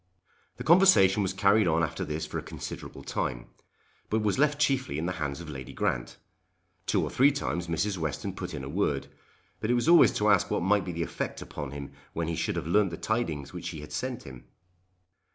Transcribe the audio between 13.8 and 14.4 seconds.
had sent